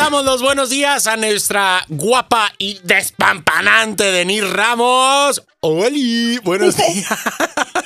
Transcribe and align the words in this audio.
damos 0.00 0.24
los 0.24 0.40
buenos 0.40 0.70
días 0.70 1.06
a 1.06 1.18
nuestra 1.18 1.84
guapa 1.90 2.50
y 2.56 2.80
despampanante 2.84 4.04
Denise 4.04 4.50
Ramos. 4.50 5.46
¡Oli! 5.60 6.38
Buenos 6.42 6.74
días. 6.78 7.06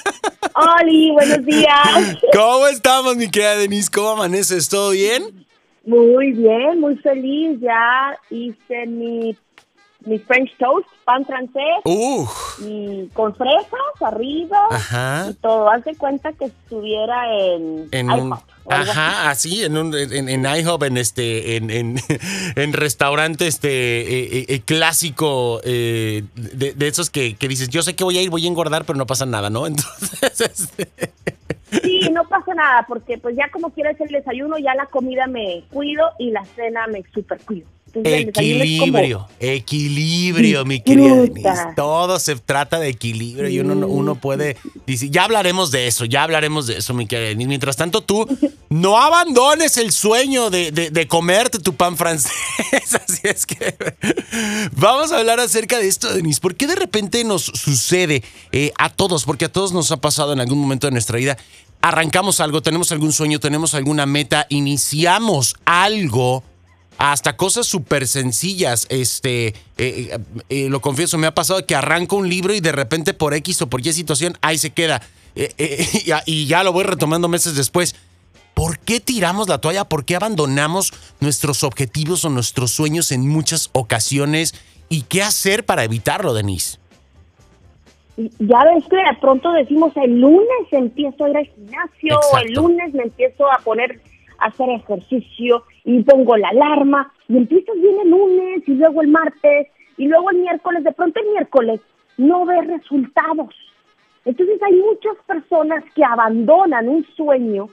¡Oli! 0.55 1.11
Buenos 1.11 1.45
días. 1.45 2.17
¿Cómo 2.33 2.69
estamos, 2.69 3.17
mi 3.17 3.29
querida 3.29 3.57
Denise? 3.57 3.91
¿Cómo 3.93 4.11
amaneces? 4.11 4.69
¿Todo 4.69 4.91
bien? 4.91 5.45
Muy 5.85 6.31
bien, 6.31 6.79
muy 6.79 6.95
feliz. 6.99 7.59
Ya 7.61 8.17
hice 8.31 8.87
mi, 8.87 9.37
mi 10.07 10.19
French 10.21 10.57
toast, 10.57 10.87
pan 11.05 11.27
francés. 11.27 11.81
Uh. 11.85 12.29
Y 12.61 13.09
con 13.09 13.35
fresas 13.35 14.03
arriba. 14.03 14.69
Ajá. 14.71 15.27
Y 15.31 15.35
todo. 15.35 15.69
Hace 15.69 15.97
cuenta 15.97 16.33
que 16.33 16.45
estuviera 16.45 17.25
en, 17.37 17.89
un, 18.09 18.39
ajá, 18.69 19.31
así, 19.31 19.65
en 19.65 19.77
un, 19.77 19.95
en, 19.95 20.29
en 20.29 20.45
IHOP, 20.45 20.85
en 20.85 20.97
este, 20.97 21.57
en, 21.57 21.71
en, 21.71 21.97
en 22.57 22.73
restaurante 22.73 23.47
este 23.47 23.69
eh, 23.69 24.39
eh, 24.39 24.47
eh, 24.49 24.61
clásico 24.61 25.61
eh, 25.65 26.25
de, 26.35 26.73
de 26.73 26.89
esos 26.89 27.11
que, 27.11 27.35
que 27.37 27.49
dices, 27.49 27.69
yo 27.69 27.83
sé 27.83 27.95
que 27.95 28.05
voy 28.05 28.19
a 28.19 28.23
ir, 28.23 28.31
voy 28.31 28.45
a 28.45 28.49
engordar, 28.49 28.85
pero 28.85 28.97
no 28.99 29.07
pasa 29.07 29.27
nada, 29.27 29.51
¿no? 29.51 29.67
Entonces, 29.67 30.41
este, 30.41 30.89
Sí, 31.83 32.01
no 32.13 32.25
pasa 32.29 32.55
nada, 32.55 32.85
porque 32.87 33.19
pues 33.19 33.37
ya 33.37 33.51
como 33.51 33.71
quieres 33.71 34.01
el 34.01 34.09
desayuno, 34.09 34.59
ya 34.59 34.75
la 34.75 34.87
comida 34.87 35.27
me 35.27 35.65
cuido 35.71 36.11
y 36.19 36.31
la 36.31 36.45
cena 36.45 36.87
me 36.87 37.03
super 37.13 37.41
cuido. 37.41 37.67
Entonces, 37.95 38.33
como- 38.35 38.47
Equilibrio, 38.47 39.29
equilibrio, 39.41 40.65
mi 40.65 40.81
querida. 40.81 41.15
Denise. 41.17 41.51
Todo 41.77 42.19
se 42.19 42.37
trata 42.37 42.79
de 42.79 42.89
equilibrio 42.89 43.49
y 43.49 43.61
uno, 43.61 43.87
uno 43.87 44.15
puede. 44.17 44.57
dice- 44.87 45.11
ya 45.11 45.25
hablaremos 45.25 45.71
de 45.71 45.87
eso, 45.87 46.05
ya 46.05 46.23
hablaremos 46.25 46.67
de 46.67 46.79
eso, 46.79 46.95
mi 46.95 47.07
querida 47.07 47.29
Denise. 47.29 47.49
Mientras 47.49 47.77
tanto, 47.77 48.01
tú 48.03 48.27
no 48.71 48.99
abandones 48.99 49.77
el 49.79 49.93
sueño 49.93 50.51
de, 50.51 50.73
de- 50.73 50.91
de 50.91 51.09
comerte 51.09 51.59
tu 51.59 51.75
pan 51.75 51.97
francés. 51.97 52.33
Así 52.73 53.21
es 53.23 53.47
que 53.47 53.75
vamos 54.73 55.13
a 55.13 55.19
hablar 55.19 55.41
acerca 55.41 55.79
de 55.79 55.89
esto, 55.89 56.13
Denise. 56.13 56.41
¿Por 56.41 56.57
qué 56.57 56.67
de 56.67 56.75
repente 56.77 57.23
nos 57.25 57.43
sucede 57.45 58.23
eh, 58.53 58.73
a 58.79 58.89
todos? 58.91 59.25
Porque 59.25 59.45
a 59.47 59.53
todos 59.53 59.73
nos 59.73 59.91
ha 59.93 59.99
pasado 59.99 60.33
en 60.33 60.41
algún 60.41 60.59
momento 60.59 60.87
de 60.87 60.93
nuestra 60.93 61.19
vida. 61.19 61.37
Arrancamos 61.81 62.41
algo, 62.41 62.63
tenemos 62.63 62.93
algún 62.93 63.13
sueño, 63.13 63.39
tenemos 63.41 63.75
alguna 63.75 64.07
meta, 64.07 64.47
iniciamos 64.49 65.55
algo 65.67 66.43
hasta 66.99 67.37
cosas 67.37 67.67
súper 67.67 68.07
sencillas. 68.07 68.87
Este, 68.91 69.49
eh, 69.49 69.55
eh, 69.79 70.19
eh, 70.49 70.69
lo 70.69 70.81
confieso, 70.81 71.19
me 71.19 71.27
ha 71.27 71.35
pasado 71.35 71.65
que 71.67 71.75
arranco 71.75 72.17
un 72.17 72.29
libro 72.29 72.55
y 72.55 72.61
de 72.61 72.73
repente 72.73 73.15
por 73.15 73.35
X 73.35 73.63
o 73.63 73.69
por 73.69 73.87
Y 73.87 73.93
situación, 73.93 74.37
ahí 74.41 74.59
se 74.59 74.71
queda. 74.71 75.03
Eh, 75.37 75.53
y 76.27 76.47
ya- 76.47 76.65
lo 76.65 76.73
voy 76.73 76.85
retomando 76.85 77.29
meses 77.29 77.57
después. 77.57 77.95
¿Por 78.55 78.79
qué 78.79 79.01
tiramos 79.01 79.49
la 79.49 79.59
toalla? 79.59 79.85
¿Por 79.85 80.05
qué 80.05 80.15
abandonamos 80.15 80.93
nuestros 81.19 81.65
objetivos 81.65 82.25
o 82.25 82.31
nuestros 82.31 82.71
sueños 82.71 83.11
en 83.11 83.29
muchas 83.29 83.69
ocasiones? 83.73 84.55
¿Y 84.89 85.03
qué 85.03 85.23
hacer 85.23 85.65
para 85.65 85.83
evitarlo, 85.83 86.35
Denise? 86.35 86.79
Ya 88.17 88.63
ves 88.65 88.85
que 88.89 88.97
de 88.97 89.19
pronto 89.21 89.51
decimos 89.51 89.93
el 89.97 90.21
lunes 90.21 90.47
empiezo 90.71 91.25
a 91.25 91.31
ir 91.31 91.37
al 91.37 91.47
gimnasio, 91.47 92.15
Exacto. 92.15 92.39
el 92.47 92.53
lunes 92.53 92.95
me 92.95 93.03
empiezo 93.03 93.51
a 93.51 93.59
poner 93.59 94.01
a 94.39 94.47
hacer 94.47 94.69
ejercicio 94.71 95.65
y 95.85 96.03
pongo 96.03 96.37
la 96.37 96.49
alarma 96.49 97.13
y 97.29 97.37
empiezas 97.37 97.77
bien 97.81 98.01
el 98.01 98.11
lunes 98.11 98.63
y 98.67 98.75
luego 98.75 99.03
el 99.03 99.09
martes 99.09 99.69
y 99.97 100.07
luego 100.07 100.31
el 100.31 100.39
miércoles, 100.39 100.83
de 100.83 100.93
pronto 100.93 101.21
el 101.21 101.31
miércoles 101.31 101.81
no 102.17 102.45
ves 102.47 102.67
resultados. 102.67 103.55
Entonces 104.25 104.61
hay 104.63 104.75
muchas 104.75 105.17
personas 105.27 105.85
que 105.95 106.03
abandonan 106.05 106.89
un 106.89 107.05
sueño 107.15 107.69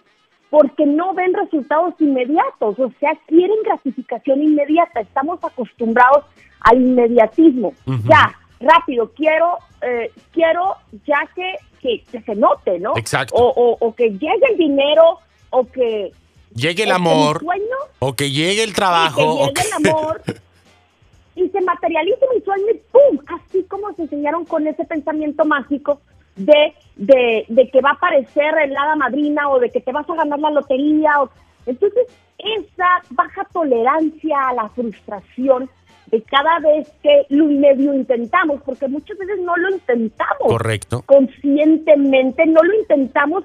porque 0.50 0.86
no 0.86 1.13
ven 1.13 1.34
resultados 1.34 1.94
inmediatos, 2.00 2.78
o 2.78 2.91
sea, 3.00 3.18
quieren 3.25 3.56
gratificación 3.63 4.44
inmediata. 4.44 5.00
Estamos 5.00 5.41
acostumbrados 5.41 6.25
al 6.59 6.81
inmediatismo. 6.81 7.74
Ya, 8.03 8.38
rápido, 8.59 9.09
quiero, 9.16 9.57
eh, 9.81 10.12
quiero 10.34 10.75
ya 11.06 11.22
que, 11.34 11.56
que, 11.81 12.03
que 12.12 12.22
se 12.22 12.36
note, 12.36 12.80
¿no? 12.80 12.97
Exacto. 12.97 13.34
O, 13.34 13.47
o, 13.47 13.78
o 13.80 13.96
que 13.96 14.09
llegue 14.09 14.46
el 14.52 14.57
dinero, 14.57 15.19
o 15.52 15.66
que... 15.66 16.12
Llegue 16.56 16.84
el 16.84 16.91
amor, 16.91 17.39
sueño, 17.39 17.75
o 18.00 18.13
que 18.13 18.29
llegue 18.31 18.63
el 18.63 18.73
trabajo. 18.73 19.17
que 19.17 19.23
o 19.23 19.39
llegue 19.47 19.53
que- 19.53 19.67
el 19.67 19.88
amor, 19.89 20.22
y 21.35 21.47
se 21.50 21.62
materializa 21.62 22.25
mi 22.34 22.41
sueño 22.41 22.66
y 22.73 22.79
¡pum! 22.91 23.19
Así 23.28 23.63
como 23.63 23.94
se 23.95 24.03
enseñaron 24.03 24.45
con 24.45 24.67
ese 24.67 24.84
pensamiento 24.85 25.45
mágico 25.45 26.01
de, 26.35 26.73
de, 26.95 27.45
de 27.47 27.69
que 27.69 27.81
va 27.81 27.91
a 27.91 27.94
aparecer 27.94 28.53
el 28.63 28.75
hada 28.75 28.95
madrina 28.95 29.50
o 29.50 29.59
de 29.59 29.69
que 29.69 29.79
te 29.81 29.91
vas 29.91 30.09
a 30.09 30.16
ganar 30.16 30.39
la 30.39 30.51
lotería. 30.51 31.22
o- 31.22 31.29
Entonces, 31.66 32.07
esa 32.38 32.88
baja 33.12 33.47
tolerancia 33.53 34.50
a 34.50 34.53
la 34.53 34.69
frustración 34.69 35.69
de 36.07 36.22
cada 36.23 36.59
vez 36.59 36.91
que 37.01 37.25
lo 37.29 37.45
medio 37.45 37.94
intentamos, 37.94 38.62
porque 38.66 38.88
muchas 38.89 39.18
veces 39.18 39.39
no 39.41 39.56
lo 39.56 39.69
intentamos 39.69 40.47
Correcto. 40.47 41.03
conscientemente, 41.06 42.45
no 42.47 42.62
lo 42.63 42.73
intentamos 42.79 43.44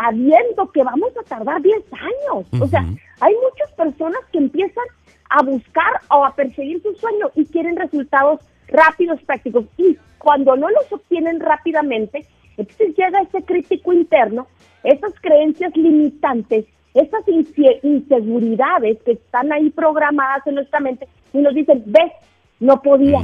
sabiendo 0.00 0.70
que 0.72 0.82
vamos 0.82 1.10
a 1.18 1.22
tardar 1.24 1.62
10 1.62 1.82
años. 1.92 2.46
O 2.60 2.66
sea, 2.66 2.84
hay 3.20 3.34
muchas 3.34 3.72
personas 3.76 4.20
que 4.32 4.38
empiezan 4.38 4.84
a 5.30 5.42
buscar 5.42 6.00
o 6.10 6.24
a 6.24 6.34
perseguir 6.34 6.82
su 6.82 6.94
sueño 6.96 7.30
y 7.34 7.46
quieren 7.46 7.76
resultados 7.76 8.40
rápidos, 8.68 9.22
prácticos. 9.22 9.64
Y 9.78 9.96
cuando 10.18 10.54
no 10.56 10.68
los 10.70 10.92
obtienen 10.92 11.40
rápidamente, 11.40 12.26
entonces 12.56 12.94
llega 12.96 13.22
ese 13.22 13.42
crítico 13.44 13.92
interno, 13.92 14.46
esas 14.82 15.12
creencias 15.20 15.74
limitantes, 15.76 16.66
esas 16.94 17.24
inse- 17.26 17.80
inseguridades 17.82 18.98
que 19.02 19.12
están 19.12 19.52
ahí 19.52 19.70
programadas 19.70 20.46
en 20.46 20.56
nuestra 20.56 20.80
mente 20.80 21.08
y 21.32 21.38
nos 21.38 21.54
dicen, 21.54 21.82
ves, 21.86 22.12
no 22.60 22.80
podía, 22.82 23.20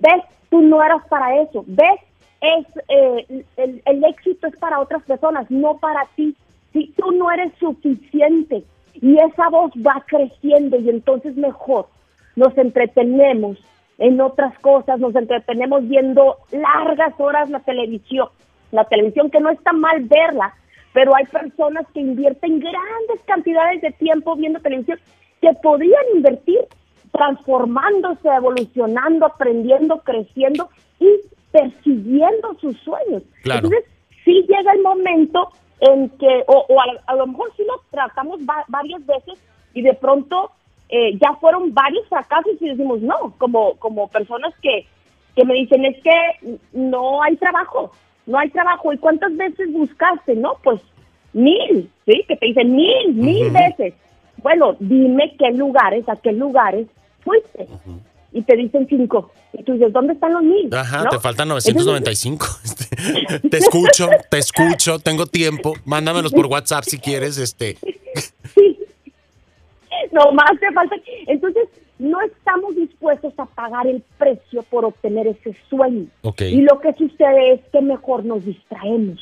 ves, 0.00 0.22
tú 0.50 0.60
no 0.60 0.82
eras 0.82 1.06
para 1.08 1.40
eso, 1.42 1.64
ves, 1.66 2.00
es 2.44 2.66
eh, 2.88 3.44
el, 3.56 3.82
el 3.84 4.04
éxito 4.04 4.46
es 4.46 4.56
para 4.56 4.80
otras 4.80 5.02
personas, 5.04 5.50
no 5.50 5.78
para 5.78 6.06
ti. 6.16 6.36
Si 6.72 6.92
tú 6.96 7.12
no 7.12 7.30
eres 7.30 7.52
suficiente 7.58 8.64
y 8.94 9.18
esa 9.18 9.48
voz 9.48 9.72
va 9.76 10.04
creciendo 10.06 10.78
y 10.78 10.90
entonces 10.90 11.36
mejor 11.36 11.86
nos 12.36 12.56
entretenemos 12.58 13.58
en 13.98 14.20
otras 14.20 14.58
cosas, 14.58 14.98
nos 14.98 15.14
entretenemos 15.14 15.86
viendo 15.88 16.36
largas 16.50 17.14
horas 17.18 17.48
la 17.50 17.60
televisión, 17.60 18.28
la 18.72 18.84
televisión 18.84 19.30
que 19.30 19.40
no 19.40 19.50
está 19.50 19.72
mal 19.72 20.02
verla, 20.04 20.54
pero 20.92 21.14
hay 21.14 21.24
personas 21.26 21.86
que 21.92 22.00
invierten 22.00 22.60
grandes 22.60 23.20
cantidades 23.26 23.82
de 23.82 23.92
tiempo 23.92 24.36
viendo 24.36 24.60
televisión 24.60 24.98
que 25.40 25.52
podrían 25.62 26.04
invertir 26.14 26.60
transformándose, 27.12 28.28
evolucionando, 28.28 29.26
aprendiendo, 29.26 29.98
creciendo 30.00 30.68
y 30.98 31.08
persiguiendo 31.54 32.46
sus 32.60 32.76
sueños. 32.80 33.22
Claro. 33.42 33.66
Entonces, 33.68 33.84
sí 34.24 34.44
llega 34.48 34.72
el 34.72 34.82
momento 34.82 35.50
en 35.80 36.08
que, 36.20 36.44
o, 36.48 36.66
o 36.68 36.80
a, 36.80 36.84
a 37.06 37.14
lo 37.14 37.26
mejor 37.28 37.52
sí 37.56 37.62
lo 37.66 37.80
tratamos 37.90 38.40
va- 38.40 38.64
varias 38.68 39.04
veces 39.06 39.38
y 39.74 39.82
de 39.82 39.94
pronto 39.94 40.50
eh, 40.88 41.16
ya 41.22 41.34
fueron 41.40 41.72
varios 41.72 42.06
fracasos 42.08 42.52
y 42.60 42.68
decimos 42.68 43.00
no, 43.00 43.34
como, 43.38 43.74
como 43.76 44.08
personas 44.08 44.52
que, 44.62 44.86
que 45.36 45.44
me 45.44 45.54
dicen 45.54 45.84
es 45.84 45.96
que 46.02 46.58
no 46.72 47.22
hay 47.22 47.36
trabajo, 47.36 47.92
no 48.26 48.38
hay 48.38 48.50
trabajo. 48.50 48.92
¿Y 48.92 48.98
cuántas 48.98 49.36
veces 49.36 49.72
buscaste? 49.72 50.34
No, 50.34 50.56
pues 50.62 50.80
mil, 51.32 51.90
¿sí? 52.06 52.24
Que 52.28 52.36
te 52.36 52.46
dicen 52.46 52.74
mil, 52.74 53.14
mil 53.14 53.50
veces. 53.50 53.94
Bueno, 54.42 54.76
dime 54.78 55.34
qué 55.38 55.50
lugares, 55.52 56.08
a 56.08 56.16
qué 56.16 56.32
lugares 56.32 56.86
fuiste. 57.24 57.66
Y 58.34 58.42
te 58.42 58.56
dicen 58.56 58.86
cinco. 58.88 59.30
Y 59.52 59.62
tú 59.62 59.74
dices, 59.74 59.92
¿dónde 59.92 60.12
están 60.12 60.32
los 60.32 60.42
mil? 60.42 60.74
Ajá, 60.74 61.04
¿No? 61.04 61.10
te 61.10 61.18
faltan 61.20 61.48
Entonces, 61.48 61.74
995. 61.74 62.46
Este, 62.64 63.48
te 63.48 63.58
escucho, 63.58 64.08
te 64.28 64.38
escucho, 64.38 64.98
tengo 64.98 65.26
tiempo. 65.26 65.74
Mándamelos 65.84 66.32
por 66.32 66.46
WhatsApp 66.46 66.84
si 66.84 66.98
quieres. 66.98 67.38
Este, 67.38 67.78
Sí. 68.54 68.78
No 70.10 70.32
más 70.32 70.50
te 70.58 70.70
falta. 70.72 70.96
Entonces, 71.26 71.68
no 71.98 72.20
estamos 72.22 72.74
dispuestos 72.74 73.32
a 73.38 73.46
pagar 73.46 73.86
el 73.86 74.02
precio 74.18 74.62
por 74.64 74.84
obtener 74.84 75.28
ese 75.28 75.56
sueño. 75.70 76.06
Y 76.40 76.62
lo 76.62 76.80
que 76.80 76.92
sucede 76.94 77.52
es 77.52 77.60
que 77.72 77.80
mejor 77.80 78.24
nos 78.24 78.44
distraemos 78.44 79.20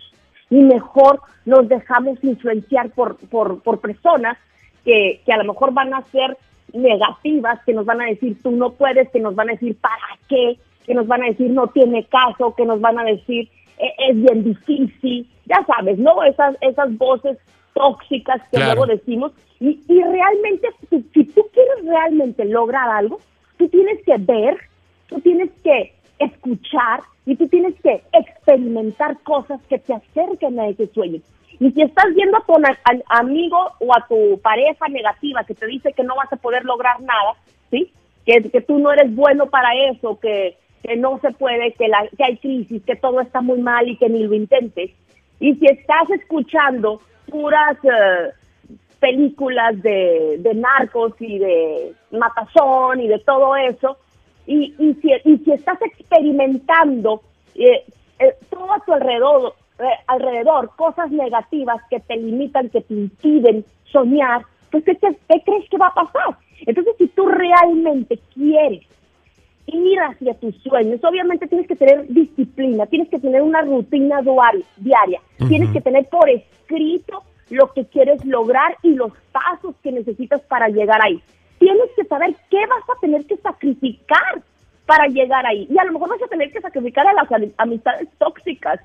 y 0.48 0.56
mejor 0.56 1.20
nos 1.44 1.68
dejamos 1.68 2.18
influenciar 2.22 2.90
por, 2.90 3.16
por, 3.16 3.62
por 3.62 3.80
personas 3.80 4.38
que, 4.84 5.20
que 5.24 5.32
a 5.32 5.36
lo 5.36 5.52
mejor 5.52 5.72
van 5.72 5.92
a 5.94 6.02
ser 6.12 6.36
negativas, 6.74 7.60
que 7.64 7.72
nos 7.74 7.84
van 7.86 8.00
a 8.00 8.06
decir 8.06 8.36
tú 8.42 8.50
no 8.50 8.70
puedes, 8.72 9.08
que 9.10 9.20
nos 9.20 9.34
van 9.34 9.48
a 9.50 9.52
decir 9.52 9.76
para 9.80 10.18
qué, 10.28 10.56
que 10.86 10.94
nos 10.94 11.06
van 11.06 11.22
a 11.22 11.26
decir 11.26 11.50
no 11.50 11.66
tiene 11.68 12.04
caso, 12.04 12.54
que 12.54 12.64
nos 12.64 12.80
van 12.80 12.98
a 12.98 13.04
decir 13.04 13.48
"E- 13.78 13.94
es 14.10 14.16
bien 14.22 14.44
difícil, 14.44 15.28
ya 15.46 15.64
sabes, 15.66 15.98
¿no? 15.98 16.22
Esas, 16.24 16.56
esas 16.60 16.96
voces 16.98 17.38
tóxicas 17.74 18.40
que 18.50 18.56
Claro. 18.58 18.74
luego 18.74 18.86
decimos. 18.86 19.32
Y, 19.60 19.80
y 19.88 20.02
realmente, 20.02 20.68
si, 20.90 21.02
si 21.14 21.24
tú 21.24 21.42
quieres 21.52 21.84
realmente 21.84 22.44
lograr 22.44 22.88
algo, 22.90 23.20
tú 23.58 23.68
tienes 23.68 23.98
que 24.04 24.16
ver, 24.18 24.56
tú 25.08 25.20
tienes 25.20 25.50
que 25.62 25.92
escuchar 26.24 27.00
y 27.26 27.36
tú 27.36 27.48
tienes 27.48 27.74
que 27.82 28.02
experimentar 28.12 29.18
cosas 29.22 29.60
que 29.68 29.78
te 29.78 29.94
acerquen 29.94 30.58
a 30.58 30.68
ese 30.68 30.86
sueño. 30.88 31.20
Y 31.60 31.70
si 31.70 31.82
estás 31.82 32.06
viendo 32.14 32.38
a 32.38 32.44
tu 32.44 32.54
amigo 33.08 33.56
o 33.78 33.94
a 33.94 34.06
tu 34.08 34.40
pareja 34.40 34.88
negativa 34.88 35.44
que 35.44 35.54
te 35.54 35.66
dice 35.66 35.92
que 35.92 36.02
no 36.02 36.16
vas 36.16 36.32
a 36.32 36.36
poder 36.36 36.64
lograr 36.64 37.00
nada, 37.00 37.34
¿sí? 37.70 37.92
Que, 38.26 38.42
que 38.50 38.60
tú 38.62 38.78
no 38.78 38.90
eres 38.92 39.14
bueno 39.14 39.46
para 39.46 39.68
eso, 39.90 40.18
que, 40.18 40.56
que 40.82 40.96
no 40.96 41.18
se 41.20 41.30
puede, 41.32 41.72
que, 41.72 41.88
la, 41.88 42.08
que 42.16 42.24
hay 42.24 42.36
crisis, 42.38 42.82
que 42.84 42.96
todo 42.96 43.20
está 43.20 43.40
muy 43.40 43.60
mal 43.60 43.88
y 43.88 43.96
que 43.96 44.08
ni 44.08 44.24
lo 44.24 44.34
intentes. 44.34 44.90
Y 45.38 45.54
si 45.54 45.66
estás 45.66 46.10
escuchando 46.10 47.00
puras 47.30 47.76
eh, 47.84 48.30
películas 48.98 49.80
de, 49.82 50.36
de, 50.38 50.54
narcos 50.54 51.14
y 51.20 51.38
de 51.38 51.94
matazón 52.10 53.00
y 53.00 53.08
de 53.08 53.18
todo 53.20 53.56
eso, 53.56 53.98
y, 54.46 54.74
y, 54.78 54.94
si, 54.94 55.10
y 55.24 55.38
si 55.38 55.52
estás 55.52 55.80
experimentando 55.82 57.22
eh, 57.54 57.84
eh, 58.18 58.34
todo 58.50 58.72
a 58.72 58.80
tu 58.84 58.92
alrededor, 58.92 59.54
alrededor 60.06 60.70
cosas 60.76 61.10
negativas 61.10 61.82
que 61.90 62.00
te 62.00 62.16
limitan, 62.16 62.68
que 62.70 62.80
te 62.80 62.94
impiden 62.94 63.64
soñar, 63.84 64.42
pues 64.70 64.84
¿qué, 64.84 64.96
¿qué 64.96 65.42
crees 65.44 65.68
que 65.68 65.78
va 65.78 65.88
a 65.88 65.94
pasar? 65.94 66.36
Entonces, 66.66 66.94
si 66.98 67.08
tú 67.08 67.26
realmente 67.26 68.18
quieres 68.34 68.86
ir 69.66 69.98
hacia 70.00 70.34
tus 70.34 70.56
sueños, 70.62 71.00
obviamente 71.04 71.46
tienes 71.46 71.66
que 71.66 71.76
tener 71.76 72.06
disciplina, 72.08 72.86
tienes 72.86 73.08
que 73.08 73.18
tener 73.18 73.42
una 73.42 73.62
rutina 73.62 74.20
diaria, 74.76 75.20
tienes 75.48 75.70
que 75.70 75.80
tener 75.80 76.08
por 76.08 76.28
escrito 76.28 77.22
lo 77.50 77.72
que 77.72 77.84
quieres 77.86 78.24
lograr 78.24 78.76
y 78.82 78.94
los 78.94 79.12
pasos 79.30 79.74
que 79.82 79.92
necesitas 79.92 80.40
para 80.42 80.68
llegar 80.68 81.00
ahí. 81.02 81.22
Tienes 81.62 81.90
que 81.94 82.04
saber 82.06 82.34
qué 82.50 82.58
vas 82.66 82.82
a 82.90 83.00
tener 83.00 83.24
que 83.24 83.36
sacrificar 83.36 84.42
para 84.84 85.06
llegar 85.06 85.46
ahí. 85.46 85.68
Y 85.70 85.78
a 85.78 85.84
lo 85.84 85.92
mejor 85.92 86.08
vas 86.08 86.22
a 86.22 86.26
tener 86.26 86.50
que 86.50 86.60
sacrificar 86.60 87.06
a 87.06 87.12
las 87.12 87.28
amistades 87.56 88.08
tóxicas 88.18 88.80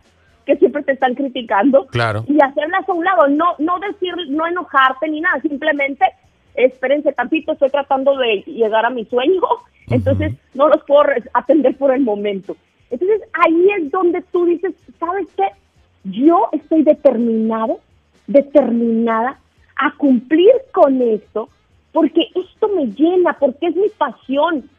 que 0.45 0.57
siempre 0.57 0.83
te 0.83 0.91
están 0.91 1.15
criticando 1.15 1.87
claro. 1.87 2.23
y 2.27 2.37
hacerlas 2.39 2.87
a 2.87 2.93
un 2.93 3.03
lado, 3.03 3.27
no 3.29 3.55
no 3.57 3.79
decir, 3.79 4.13
no 4.29 4.45
enojarte 4.45 5.09
ni 5.09 5.21
nada, 5.21 5.41
simplemente 5.41 6.05
espérense 6.53 7.13
tantito, 7.13 7.53
estoy 7.53 7.71
tratando 7.71 8.15
de 8.15 8.43
llegar 8.45 8.85
a 8.85 8.91
mi 8.91 9.05
sueño, 9.05 9.41
entonces 9.87 10.33
no 10.53 10.67
los 10.67 10.83
puedo 10.83 11.03
atender 11.33 11.75
por 11.77 11.91
el 11.91 12.01
momento. 12.01 12.55
Entonces 12.91 13.21
ahí 13.33 13.69
es 13.79 13.89
donde 13.89 14.21
tú 14.31 14.45
dices, 14.45 14.75
¿sabes 14.99 15.27
qué? 15.35 15.47
Yo 16.03 16.47
estoy 16.51 16.83
determinado, 16.83 17.79
determinada 18.27 19.39
a 19.75 19.95
cumplir 19.97 20.53
con 20.71 21.01
esto, 21.01 21.49
porque 21.91 22.21
esto 22.35 22.67
me 22.69 22.87
llena, 22.87 23.33
porque 23.39 23.67
es 23.67 23.75
mi 23.75 23.89
pasión. 23.97 24.69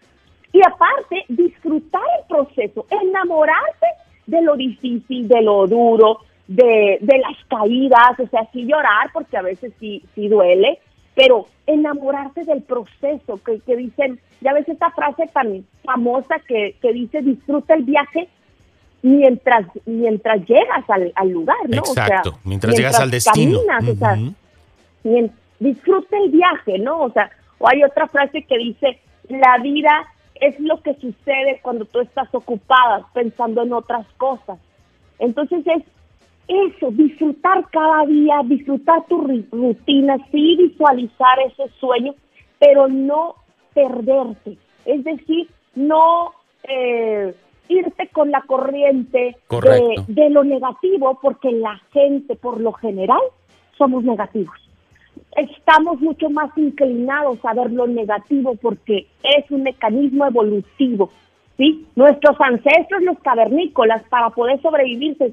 Y 0.53 0.61
aparte, 0.61 1.25
disfrutar 1.29 2.03
el 2.21 2.27
proceso, 2.29 2.87
enamorarse 2.91 3.87
de 4.27 4.43
lo 4.43 4.57
difícil, 4.57 5.29
de 5.29 5.43
lo 5.43 5.67
duro, 5.67 6.21
de, 6.47 6.99
de 7.01 7.19
las 7.19 7.37
caídas, 7.49 8.19
o 8.19 8.27
sea, 8.29 8.49
sí 8.53 8.65
llorar, 8.67 9.11
porque 9.13 9.37
a 9.37 9.43
veces 9.43 9.73
sí, 9.79 10.03
sí 10.15 10.29
duele, 10.29 10.79
pero 11.15 11.47
enamorarse 11.67 12.45
del 12.45 12.63
proceso, 12.63 13.41
que, 13.45 13.61
que 13.61 13.77
dicen, 13.77 14.21
ya 14.41 14.55
ves 14.55 14.69
esta 14.69 14.91
frase 14.91 15.27
tan 15.33 15.67
famosa 15.85 16.39
que, 16.47 16.77
que 16.81 16.93
dice 16.93 17.21
disfruta 17.23 17.75
el 17.75 17.83
viaje 17.83 18.29
mientras 19.03 19.67
mientras 19.87 20.45
llegas 20.47 20.89
al, 20.89 21.13
al 21.15 21.31
lugar, 21.31 21.57
¿no? 21.69 21.79
Exacto, 21.79 22.31
o 22.31 22.33
sea, 22.33 22.41
mientras, 22.45 22.77
llegas 22.77 22.99
al 23.01 23.11
destino. 23.11 23.61
Caminas, 23.67 23.89
o 23.89 23.97
sea, 23.97 25.33
disfruta 25.59 26.17
el 26.19 26.31
viaje, 26.31 26.79
¿no? 26.79 27.03
O 27.03 27.11
sea, 27.11 27.31
o 27.59 27.69
hay 27.69 27.83
otra 27.83 28.07
frase 28.09 28.43
que 28.43 28.59
dice, 28.59 29.01
la 29.29 29.59
vida 29.59 30.07
es 30.41 30.59
lo 30.61 30.81
que 30.83 30.95
sucede 30.95 31.61
cuando 31.63 31.85
tú 31.85 32.01
estás 32.01 32.33
ocupada 32.35 33.07
pensando 33.13 33.63
en 33.63 33.73
otras 33.73 34.07
cosas. 34.17 34.59
Entonces 35.19 35.67
es 35.67 35.83
eso, 36.49 36.91
disfrutar 36.93 37.69
cada 37.71 38.07
día, 38.07 38.41
disfrutar 38.45 39.05
tu 39.07 39.21
rutina, 39.51 40.17
sí 40.31 40.57
visualizar 40.57 41.39
ese 41.47 41.69
sueño, 41.79 42.15
pero 42.59 42.89
no 42.89 43.35
perderte. 43.75 44.57
Es 44.87 45.05
decir, 45.05 45.49
no 45.75 46.33
eh, 46.63 47.35
irte 47.69 48.09
con 48.09 48.31
la 48.31 48.41
corriente 48.43 49.37
de, 49.51 50.05
de, 50.07 50.31
lo 50.31 50.43
negativo, 50.43 51.19
porque 51.21 51.51
la 51.53 51.79
gente, 51.93 52.35
por 52.37 52.61
lo 52.61 52.73
general, 52.73 53.21
somos 53.77 54.05
negativos. 54.05 54.68
Estamos 55.37 56.01
mucho 56.01 56.31
más 56.31 56.51
inclinados 56.57 57.39
a 57.45 57.55
ver 57.55 57.71
lo 57.73 57.87
negativo 57.87 58.55
porque 58.57 59.07
es 59.23 59.51
un 59.51 59.63
mecanismo 59.63 60.27
evolutivo. 60.27 61.11
¿sí? 61.57 61.87
Nuestros 61.97 62.41
ancestros, 62.41 63.03
los 63.03 63.19
cavernícolas, 63.21 64.03
para 64.05 64.31
poder 64.31 64.61
sobrevivir, 64.63 65.17
se, 65.19 65.31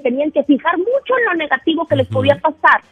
tenían 0.00 0.32
que 0.32 0.42
fijar 0.44 0.76
mucho 0.78 1.18
en 1.18 1.24
lo 1.26 1.34
negativo 1.34 1.86
que 1.86 1.96
les 1.96 2.08
podía 2.08 2.36
pasar. 2.36 2.82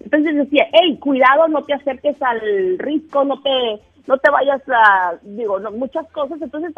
Entonces 0.00 0.34
decía, 0.34 0.66
hey, 0.72 0.98
cuidado, 0.98 1.48
no 1.48 1.62
te 1.62 1.74
acerques 1.74 2.20
al 2.22 2.78
risco, 2.78 3.24
no 3.24 3.40
te, 3.40 3.50
no 4.06 4.18
te 4.18 4.30
vayas 4.30 4.62
a, 4.68 5.14
digo, 5.22 5.58
muchas 5.72 6.06
cosas. 6.12 6.40
Entonces, 6.40 6.74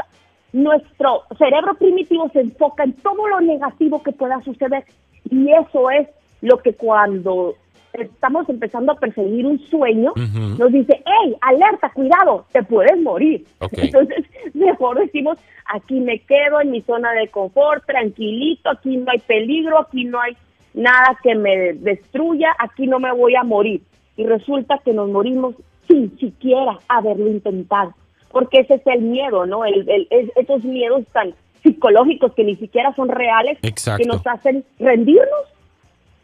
nuestro 0.52 1.22
cerebro 1.36 1.74
primitivo 1.74 2.28
se 2.32 2.40
enfoca 2.40 2.84
en 2.84 2.92
todo 2.94 3.26
lo 3.26 3.40
negativo 3.40 4.02
que 4.02 4.12
pueda 4.12 4.40
suceder. 4.42 4.84
Y 5.28 5.50
eso 5.52 5.90
es 5.90 6.08
lo 6.40 6.58
que 6.58 6.74
cuando 6.74 7.54
estamos 8.02 8.48
empezando 8.48 8.92
a 8.92 8.96
perseguir 8.96 9.46
un 9.46 9.58
sueño, 9.58 10.12
nos 10.58 10.72
dice, 10.72 11.02
hey, 11.04 11.36
alerta, 11.40 11.90
cuidado, 11.90 12.46
te 12.52 12.62
puedes 12.62 13.00
morir. 13.00 13.44
Entonces, 13.72 14.24
mejor 14.54 14.98
decimos, 14.98 15.38
aquí 15.66 16.00
me 16.00 16.20
quedo 16.20 16.60
en 16.60 16.70
mi 16.70 16.82
zona 16.82 17.12
de 17.12 17.28
confort, 17.28 17.84
tranquilito, 17.86 18.70
aquí 18.70 18.96
no 18.96 19.10
hay 19.10 19.18
peligro, 19.18 19.80
aquí 19.80 20.04
no 20.04 20.20
hay 20.20 20.36
nada 20.74 21.18
que 21.22 21.34
me 21.34 21.72
destruya, 21.74 22.54
aquí 22.58 22.86
no 22.86 22.98
me 22.98 23.12
voy 23.12 23.34
a 23.34 23.42
morir. 23.42 23.82
Y 24.16 24.24
resulta 24.24 24.78
que 24.84 24.92
nos 24.92 25.08
morimos 25.10 25.54
sin 25.88 26.16
siquiera 26.18 26.78
haberlo 26.88 27.28
intentado, 27.28 27.94
porque 28.30 28.60
ese 28.60 28.74
es 28.74 28.86
el 28.86 29.02
miedo, 29.02 29.46
¿no? 29.46 29.64
El, 29.64 30.08
esos 30.36 30.64
miedos 30.64 31.04
tan 31.12 31.34
psicológicos 31.62 32.32
que 32.34 32.44
ni 32.44 32.56
siquiera 32.56 32.94
son 32.94 33.08
reales, 33.08 33.58
que 33.60 34.04
nos 34.04 34.26
hacen 34.26 34.64
rendirnos 34.78 35.55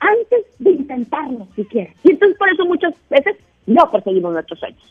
antes 0.02 0.44
de 0.58 0.70
intentarlo 0.70 1.46
siquiera. 1.54 1.92
Y 2.04 2.10
entonces 2.10 2.36
por 2.38 2.48
eso 2.48 2.64
muchas 2.66 2.94
veces 3.08 3.36
no 3.66 3.90
perseguimos 3.90 4.32
nuestros 4.32 4.58
sueños. 4.58 4.82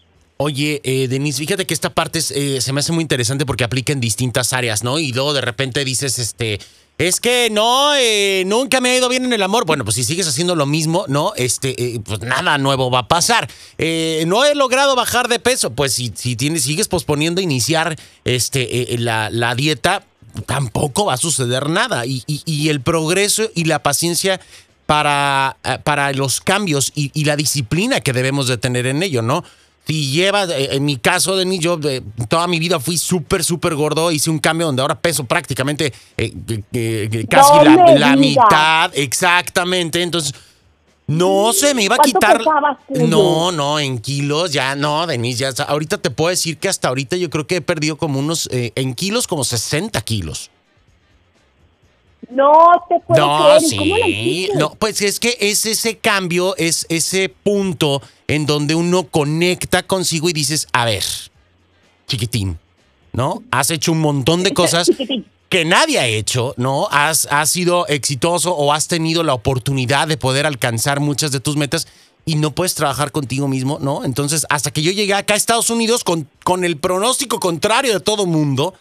Oye, 0.44 0.82
eh, 0.84 1.08
Denise, 1.08 1.38
fíjate 1.38 1.68
que 1.68 1.74
esta 1.76 1.92
parte 1.92 2.18
eh, 2.18 2.62
se 2.62 2.74
me 2.74 2.80
hace 2.80 2.92
muy 2.92 3.04
interesante 3.04 3.46
porque 3.46 3.64
aplica 3.64 3.94
en 3.94 4.00
distintas 4.00 4.54
áreas, 4.54 4.84
¿no? 4.84 4.98
Y 4.98 5.12
luego 5.12 5.34
de 5.34 5.42
repente 5.42 5.86
dices, 5.86 6.18
este, 6.18 6.60
es 6.98 7.20
que 7.20 7.50
no, 7.52 7.94
eh, 7.94 8.44
nunca 8.48 8.82
me 8.82 8.90
ha 8.90 8.98
ido 8.98 9.08
bien 9.08 9.24
en 9.24 9.34
el 9.34 9.44
amor. 9.44 9.68
Bueno, 9.68 9.84
pues 9.84 9.98
si 9.98 10.04
sigues 10.04 10.28
haciendo 10.28 10.56
lo 10.56 10.66
mismo, 10.66 11.06
¿no? 11.08 11.34
Este, 11.36 12.02
pues 12.04 12.22
nada 12.22 12.58
nuevo 12.58 12.90
va 12.90 13.00
a 13.00 13.08
pasar. 13.08 13.48
no 14.26 14.44
he 14.44 14.56
logrado 14.56 14.96
bajar 14.96 15.28
de 15.28 15.38
peso. 15.38 15.74
Pues 15.76 15.94
si, 15.94 16.12
si 16.16 16.36
tienes, 16.36 16.64
sigues 16.64 16.88
posponiendo 16.88 17.40
iniciar 17.40 17.96
este, 18.24 18.98
la, 18.98 19.30
la, 19.30 19.54
dieta, 19.54 20.06
tampoco 20.48 21.06
va 21.06 21.14
a 21.14 21.18
suceder 21.18 21.70
nada. 21.70 22.08
Y, 22.08 22.24
y 22.26 22.70
el 22.70 22.82
progreso 22.82 23.44
y 23.54 23.66
la 23.66 23.84
paciencia 23.84 24.42
para, 24.92 25.56
eh, 25.64 25.78
para 25.82 26.12
los 26.12 26.42
cambios 26.42 26.92
y, 26.94 27.24
la 27.24 27.38
disciplina 27.38 28.02
que 28.02 28.12
debemos 28.12 28.50
de 28.50 28.58
tener 28.58 28.86
en 28.88 29.02
ello, 29.02 29.22
¿no? 29.22 29.42
Si 29.88 30.12
lleva, 30.12 30.44
eh, 30.44 30.76
en 30.76 30.84
mi 30.84 30.98
caso, 30.98 31.38
de 31.38 31.46
mí, 31.46 31.60
yo 31.60 31.80
eh, 31.86 32.02
toda 32.28 32.46
mi 32.48 32.60
vida 32.60 32.78
fui 32.78 32.98
súper, 32.98 33.42
súper 33.46 33.74
gordo, 33.76 34.12
hice 34.12 34.30
un 34.30 34.40
cambio 34.40 34.66
donde 34.66 34.82
ahora 34.82 35.00
peso 35.00 35.24
prácticamente 35.24 35.94
casi 37.30 37.54
la, 37.98 38.18
mitad, 38.18 38.92
exactamente, 38.94 40.02
entonces... 40.02 40.34
No 41.08 41.52
se 41.52 41.74
me 41.74 41.84
iba 41.84 41.96
a 41.96 42.00
quitar. 42.00 42.42
No, 42.88 43.52
no, 43.52 43.80
en 43.80 44.00
kilos 44.00 44.54
ya 44.54 44.76
no, 44.76 45.06
Denise. 45.08 45.40
Ya, 45.40 45.64
ahorita 45.66 45.98
te 45.98 46.10
puedo 46.10 46.30
decir 46.30 46.58
que 46.58 46.70
hasta 46.70 46.88
ahorita 46.88 47.18
yo 47.18 47.30
creo 47.30 47.46
que 47.48 47.58
he 47.58 47.62
perdido 47.62 47.98
como 47.98 48.18
unos, 48.18 48.48
en 48.52 48.94
kilos, 48.94 49.28
como 49.28 49.44
60 49.44 50.00
kilos. 50.02 50.52
No 52.32 52.52
te 52.88 52.96
puedo 53.06 53.26
no, 53.26 53.60
Sí. 53.60 54.50
no, 54.56 54.72
pues 54.76 55.02
es 55.02 55.20
que 55.20 55.38
es 55.40 55.66
ese 55.66 55.98
cambio, 55.98 56.56
es 56.58 56.86
ese 56.90 57.30
punto 57.30 58.02
en 58.28 58.46
donde 58.46 58.74
uno 58.76 59.04
conecta 59.04 59.84
consigo 59.84 60.30
y 60.30 60.34
dices, 60.34 60.68
a 60.72 60.86
ver, 60.86 61.04
chiquitín, 62.08 62.58
¿no? 63.14 63.44
Has 63.52 63.70
hecho 63.72 63.92
un 63.92 64.00
montón 64.00 64.44
de 64.44 64.54
cosas 64.54 64.90
que 65.50 65.66
nadie 65.66 66.00
ha 66.00 66.08
hecho, 66.08 66.54
¿no? 66.58 66.88
Has, 66.92 67.28
has 67.30 67.50
sido 67.50 67.86
exitoso 67.88 68.56
o 68.56 68.72
has 68.72 68.88
tenido 68.88 69.24
la 69.24 69.34
oportunidad 69.34 70.08
de 70.08 70.16
poder 70.16 70.46
alcanzar 70.46 71.02
muchas 71.02 71.32
de 71.32 71.42
tus 71.42 71.58
metas 71.58 71.88
y 72.26 72.36
no 72.36 72.52
puedes 72.52 72.76
trabajar 72.76 73.12
contigo 73.12 73.50
mismo, 73.50 73.78
¿no? 73.82 74.06
Entonces, 74.06 74.46
hasta 74.50 74.72
que 74.72 74.82
yo 74.82 74.92
llegué 74.92 75.14
acá 75.14 75.34
a 75.34 75.38
Estados 75.38 75.70
Unidos 75.70 76.06
con, 76.06 76.30
con 76.46 76.64
el 76.64 76.78
pronóstico 76.78 77.40
contrario 77.40 77.94
de 77.94 78.00
todo 78.00 78.26
mundo, 78.26 78.76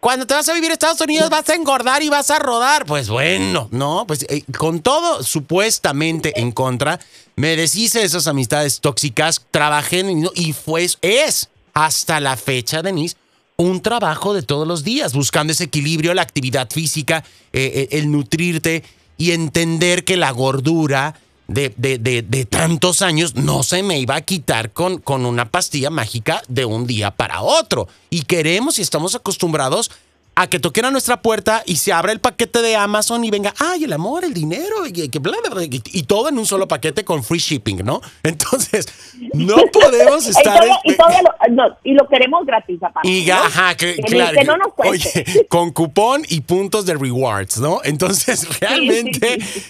cuando 0.00 0.26
te 0.26 0.34
vas 0.34 0.48
a 0.48 0.54
vivir 0.54 0.70
a 0.70 0.74
Estados 0.74 1.00
Unidos 1.00 1.28
vas 1.30 1.48
a 1.48 1.54
engordar 1.54 2.02
y 2.02 2.08
vas 2.08 2.30
a 2.30 2.38
rodar. 2.38 2.86
Pues 2.86 3.08
bueno, 3.08 3.68
no, 3.70 4.04
pues 4.06 4.24
eh, 4.28 4.44
con 4.56 4.80
todo 4.80 5.22
supuestamente 5.22 6.40
en 6.40 6.52
contra, 6.52 7.00
me 7.36 7.56
deshice 7.56 8.00
de 8.00 8.04
esas 8.06 8.26
amistades 8.26 8.80
tóxicas, 8.80 9.42
trabajé 9.50 10.00
en, 10.00 10.28
y 10.34 10.52
fue, 10.52 10.86
es 11.02 11.48
hasta 11.74 12.20
la 12.20 12.36
fecha, 12.36 12.82
Denise, 12.82 13.16
un 13.56 13.80
trabajo 13.80 14.34
de 14.34 14.42
todos 14.42 14.66
los 14.68 14.84
días, 14.84 15.14
buscando 15.14 15.52
ese 15.52 15.64
equilibrio, 15.64 16.14
la 16.14 16.22
actividad 16.22 16.70
física, 16.70 17.24
eh, 17.52 17.88
eh, 17.90 17.98
el 17.98 18.10
nutrirte 18.10 18.84
y 19.16 19.32
entender 19.32 20.04
que 20.04 20.16
la 20.16 20.30
gordura 20.30 21.14
de, 21.48 21.72
de, 21.76 21.98
de, 21.98 22.22
de, 22.22 22.44
tantos 22.44 23.02
años 23.02 23.34
no 23.34 23.62
se 23.62 23.82
me 23.82 23.98
iba 23.98 24.14
a 24.14 24.20
quitar 24.20 24.70
con, 24.70 24.98
con 24.98 25.24
una 25.26 25.50
pastilla 25.50 25.90
mágica 25.90 26.42
de 26.46 26.66
un 26.66 26.86
día 26.86 27.10
para 27.10 27.40
otro. 27.40 27.88
Y 28.10 28.22
queremos 28.22 28.78
y 28.78 28.82
estamos 28.82 29.14
acostumbrados 29.14 29.90
a 30.38 30.46
que 30.46 30.60
toquen 30.60 30.84
a 30.84 30.90
nuestra 30.92 31.20
puerta 31.20 31.64
y 31.66 31.76
se 31.76 31.92
abra 31.92 32.12
el 32.12 32.20
paquete 32.20 32.62
de 32.62 32.76
Amazon 32.76 33.24
y 33.24 33.30
venga, 33.30 33.52
ay, 33.58 33.82
el 33.82 33.92
amor, 33.92 34.24
el 34.24 34.32
dinero, 34.32 34.86
y, 34.86 35.00
y, 35.00 35.82
y 35.92 36.02
todo 36.04 36.28
en 36.28 36.38
un 36.38 36.46
solo 36.46 36.68
paquete 36.68 37.04
con 37.04 37.24
free 37.24 37.40
shipping, 37.40 37.78
¿no? 37.78 38.00
Entonces, 38.22 38.86
no 39.32 39.56
podemos 39.72 40.26
estar... 40.26 40.64
y, 40.84 40.94
todo, 40.94 41.08
lo, 41.08 41.54
no, 41.54 41.76
y, 41.82 41.92
lo, 41.92 42.06
queremos 42.08 42.46
gratis, 42.46 42.80
aparte. 42.80 43.08
Y, 43.08 43.28
ajá, 43.28 43.74
que, 43.74 43.96
que, 43.96 44.02
claro. 44.02 44.38
Que 44.38 44.44
no 44.44 44.56
nos 44.58 44.74
cueste. 44.74 45.24
Oye, 45.26 45.46
con 45.48 45.72
cupón 45.72 46.22
y 46.28 46.42
puntos 46.42 46.86
de 46.86 46.94
rewards, 46.94 47.58
¿no? 47.58 47.80
Entonces, 47.82 48.46
realmente 48.60 49.40
sí, 49.40 49.40
sí, 49.40 49.60
sí. 49.60 49.66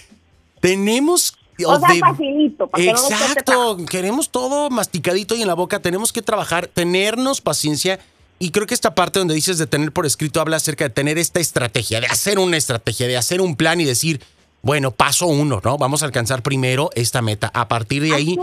tenemos 0.59 1.38
o 1.65 1.79
sea, 1.79 1.93
de, 1.93 1.99
facilito. 1.99 2.67
Para 2.67 2.83
exacto, 2.83 3.75
que 3.77 3.81
no 3.81 3.85
queremos 3.85 4.29
todo 4.29 4.69
masticadito 4.69 5.35
y 5.35 5.41
en 5.41 5.47
la 5.47 5.53
boca. 5.53 5.79
Tenemos 5.79 6.13
que 6.13 6.21
trabajar, 6.21 6.67
tenernos 6.67 7.41
paciencia. 7.41 7.99
Y 8.39 8.51
creo 8.51 8.65
que 8.67 8.73
esta 8.73 8.95
parte 8.95 9.19
donde 9.19 9.33
dices 9.35 9.57
de 9.57 9.67
tener 9.67 9.91
por 9.91 10.05
escrito 10.05 10.39
habla 10.39 10.57
acerca 10.57 10.85
de 10.85 10.89
tener 10.91 11.17
esta 11.17 11.39
estrategia, 11.39 11.99
de 11.99 12.07
hacer 12.07 12.39
una 12.39 12.55
estrategia, 12.55 13.07
de 13.07 13.17
hacer 13.17 13.41
un 13.41 13.57
plan 13.57 13.81
y 13.81 13.85
decir, 13.85 14.21
bueno, 14.61 14.91
paso 14.91 15.27
uno, 15.27 15.59
¿no? 15.63 15.77
Vamos 15.77 16.03
a 16.03 16.05
alcanzar 16.05 16.41
primero 16.41 16.89
esta 16.95 17.21
meta. 17.21 17.51
A 17.53 17.67
partir 17.67 18.01
de 18.01 18.13
ahí, 18.13 18.37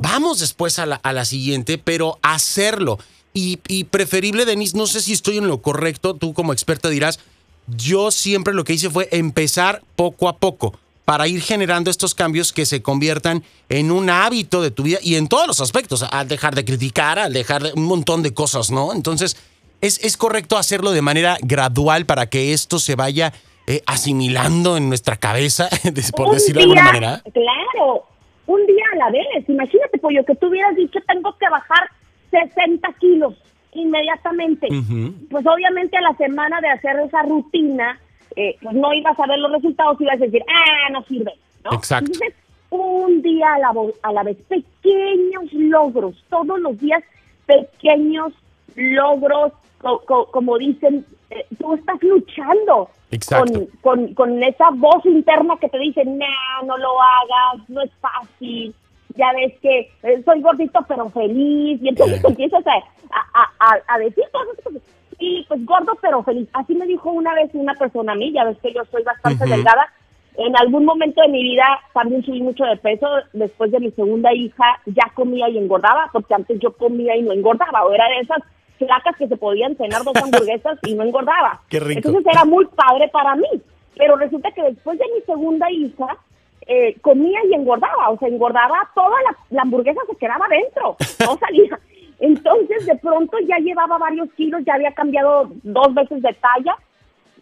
vamos 0.00 0.40
después 0.40 0.78
a 0.78 0.86
la, 0.86 0.96
a 0.96 1.12
la 1.12 1.26
siguiente, 1.26 1.76
pero 1.76 2.18
hacerlo. 2.22 2.98
Y, 3.34 3.58
y 3.68 3.84
preferible, 3.84 4.46
Denise, 4.46 4.76
no 4.76 4.86
sé 4.86 5.02
si 5.02 5.12
estoy 5.12 5.36
en 5.36 5.48
lo 5.48 5.60
correcto, 5.60 6.14
tú 6.14 6.32
como 6.32 6.54
experta 6.54 6.88
dirás, 6.88 7.20
yo 7.66 8.10
siempre 8.10 8.54
lo 8.54 8.64
que 8.64 8.72
hice 8.72 8.88
fue 8.88 9.08
empezar 9.10 9.82
poco 9.96 10.28
a 10.28 10.38
poco 10.38 10.78
para 11.06 11.28
ir 11.28 11.40
generando 11.40 11.88
estos 11.88 12.14
cambios 12.14 12.52
que 12.52 12.66
se 12.66 12.82
conviertan 12.82 13.44
en 13.68 13.92
un 13.92 14.10
hábito 14.10 14.60
de 14.60 14.72
tu 14.72 14.82
vida 14.82 14.98
y 15.02 15.14
en 15.14 15.28
todos 15.28 15.46
los 15.46 15.60
aspectos, 15.60 16.02
al 16.02 16.26
dejar 16.26 16.54
de 16.56 16.64
criticar, 16.64 17.18
al 17.18 17.32
dejar 17.32 17.62
de 17.62 17.72
un 17.74 17.84
montón 17.84 18.24
de 18.24 18.34
cosas, 18.34 18.72
¿no? 18.72 18.92
Entonces, 18.92 19.36
es, 19.80 20.04
es 20.04 20.16
correcto 20.16 20.58
hacerlo 20.58 20.90
de 20.90 21.02
manera 21.02 21.38
gradual 21.40 22.06
para 22.06 22.26
que 22.26 22.52
esto 22.52 22.80
se 22.80 22.96
vaya 22.96 23.32
eh, 23.68 23.82
asimilando 23.86 24.76
en 24.76 24.88
nuestra 24.88 25.16
cabeza, 25.16 25.68
por 26.16 26.26
un 26.26 26.34
decirlo 26.34 26.62
día, 26.62 26.74
de 26.74 26.80
alguna 26.80 26.92
manera. 26.92 27.22
Claro, 27.32 28.04
un 28.46 28.66
día 28.66 28.84
a 28.92 28.96
la 28.96 29.10
vez. 29.10 29.48
Imagínate, 29.48 29.98
Pollo, 29.98 30.24
que 30.24 30.34
tú 30.34 30.48
hubieras 30.48 30.74
dicho, 30.74 30.98
tengo 31.06 31.36
que 31.38 31.48
bajar 31.48 31.88
60 32.32 32.92
kilos 32.98 33.34
inmediatamente. 33.74 34.66
Uh 34.70 34.74
-huh. 34.74 35.28
Pues 35.30 35.46
obviamente 35.46 35.96
a 35.96 36.00
la 36.00 36.16
semana 36.16 36.60
de 36.60 36.68
hacer 36.68 36.96
esa 37.06 37.22
rutina, 37.22 38.00
eh, 38.36 38.56
pues 38.62 38.74
no 38.74 38.92
ibas 38.92 39.18
a 39.18 39.26
ver 39.26 39.38
los 39.38 39.52
resultados 39.52 40.00
y 40.00 40.04
ibas 40.04 40.16
a 40.16 40.24
decir, 40.24 40.42
ah, 40.48 40.90
no 40.92 41.02
sirve, 41.04 41.32
¿no? 41.64 41.72
Exacto. 41.72 42.12
Entonces, 42.12 42.34
un 42.70 43.22
día 43.22 43.54
a 43.54 43.58
la, 43.58 43.72
a 44.02 44.12
la 44.12 44.22
vez, 44.22 44.36
pequeños 44.48 45.52
logros, 45.52 46.22
todos 46.28 46.60
los 46.60 46.78
días 46.78 47.02
pequeños 47.46 48.32
logros, 48.74 49.52
co 49.80 50.00
co 50.04 50.26
como 50.30 50.58
dicen, 50.58 51.04
eh, 51.30 51.46
tú 51.58 51.74
estás 51.74 52.02
luchando 52.02 52.90
con, 53.28 53.66
con, 53.80 54.14
con, 54.14 54.42
esa 54.42 54.70
voz 54.74 55.04
interna 55.06 55.56
que 55.60 55.68
te 55.68 55.78
dice, 55.78 56.04
no, 56.04 56.26
no 56.66 56.76
lo 56.76 57.00
hagas, 57.00 57.68
no 57.68 57.82
es 57.82 57.90
fácil, 58.00 58.74
ya 59.14 59.32
ves 59.32 59.54
que 59.60 59.90
eh, 60.02 60.22
soy 60.24 60.42
gordito 60.42 60.80
pero 60.86 61.08
feliz, 61.10 61.80
y 61.82 61.88
entonces 61.88 62.22
eh. 62.22 62.26
empiezas 62.28 62.64
a, 62.66 62.72
a, 62.72 63.70
a, 63.70 63.94
a 63.94 63.98
decir 63.98 64.24
cosas 64.32 64.82
y 65.18 65.44
pues 65.48 65.64
gordo 65.64 65.92
pero 66.00 66.22
feliz. 66.22 66.48
Así 66.52 66.74
me 66.74 66.86
dijo 66.86 67.10
una 67.10 67.34
vez 67.34 67.50
una 67.54 67.74
persona 67.74 68.12
a 68.12 68.16
mí, 68.16 68.32
ya 68.32 68.44
ves 68.44 68.58
que 68.62 68.72
yo 68.72 68.82
soy 68.90 69.02
bastante 69.02 69.44
uh 69.44 69.46
-huh. 69.46 69.50
delgada. 69.50 69.92
En 70.36 70.54
algún 70.56 70.84
momento 70.84 71.22
de 71.22 71.28
mi 71.28 71.42
vida 71.42 71.64
también 71.94 72.22
subí 72.22 72.42
mucho 72.42 72.64
de 72.64 72.76
peso. 72.76 73.06
Después 73.32 73.70
de 73.70 73.80
mi 73.80 73.90
segunda 73.92 74.32
hija 74.34 74.80
ya 74.84 75.10
comía 75.14 75.48
y 75.48 75.56
engordaba, 75.56 76.10
porque 76.12 76.34
antes 76.34 76.58
yo 76.60 76.72
comía 76.72 77.16
y 77.16 77.22
no 77.22 77.32
engordaba. 77.32 77.84
O 77.86 77.92
era 77.92 78.06
de 78.08 78.20
esas 78.20 78.38
flacas 78.78 79.16
que 79.16 79.28
se 79.28 79.36
podían 79.36 79.76
cenar 79.76 80.04
dos 80.04 80.14
hamburguesas 80.22 80.78
y 80.82 80.94
no 80.94 81.04
engordaba. 81.04 81.62
Qué 81.68 81.80
rico. 81.80 82.00
Entonces 82.06 82.26
era 82.30 82.44
muy 82.44 82.66
padre 82.66 83.08
para 83.08 83.34
mí. 83.34 83.48
Pero 83.96 84.16
resulta 84.16 84.50
que 84.50 84.62
después 84.62 84.98
de 84.98 85.06
mi 85.14 85.22
segunda 85.22 85.70
hija, 85.70 86.18
eh, 86.66 86.96
comía 87.00 87.40
y 87.48 87.54
engordaba. 87.54 88.10
O 88.10 88.18
sea, 88.18 88.28
engordaba 88.28 88.90
toda 88.94 89.16
la, 89.22 89.36
la 89.50 89.62
hamburguesa, 89.62 90.00
se 90.06 90.16
quedaba 90.16 90.44
adentro. 90.44 90.96
No 91.20 91.38
salía. 91.38 91.78
Entonces, 92.18 92.86
de 92.86 92.96
pronto 92.96 93.36
ya 93.46 93.58
llevaba 93.58 93.98
varios 93.98 94.30
kilos, 94.32 94.62
ya 94.64 94.74
había 94.74 94.92
cambiado 94.92 95.50
dos 95.62 95.94
veces 95.94 96.22
de 96.22 96.32
talla 96.34 96.76